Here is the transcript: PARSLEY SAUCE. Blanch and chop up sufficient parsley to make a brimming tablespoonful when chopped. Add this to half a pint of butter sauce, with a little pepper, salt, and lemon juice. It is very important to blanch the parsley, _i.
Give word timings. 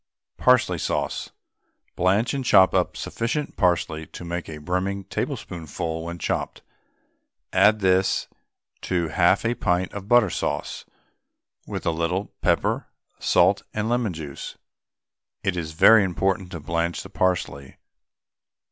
PARSLEY 0.37 0.79
SAUCE. 0.79 1.29
Blanch 1.95 2.33
and 2.33 2.43
chop 2.43 2.73
up 2.73 2.97
sufficient 2.97 3.55
parsley 3.55 4.07
to 4.07 4.25
make 4.25 4.49
a 4.49 4.57
brimming 4.57 5.03
tablespoonful 5.03 6.03
when 6.03 6.17
chopped. 6.17 6.63
Add 7.53 7.81
this 7.81 8.27
to 8.81 9.09
half 9.09 9.45
a 9.45 9.53
pint 9.53 9.93
of 9.93 10.07
butter 10.07 10.31
sauce, 10.31 10.85
with 11.67 11.85
a 11.85 11.91
little 11.91 12.33
pepper, 12.41 12.87
salt, 13.19 13.61
and 13.75 13.89
lemon 13.89 14.13
juice. 14.13 14.57
It 15.43 15.55
is 15.55 15.73
very 15.73 16.03
important 16.03 16.49
to 16.53 16.59
blanch 16.59 17.03
the 17.03 17.09
parsley, 17.11 17.63
_i. 17.77 17.77